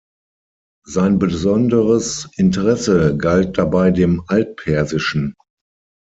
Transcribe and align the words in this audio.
Sein 0.87 1.19
besonderes 1.19 2.27
Interesse 2.35 3.15
galt 3.17 3.59
dabei 3.59 3.91
dem 3.91 4.23
Altpersischen. 4.25 5.35